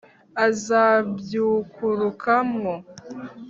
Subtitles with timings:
[0.45, 2.73] akazibyukuruka mwo,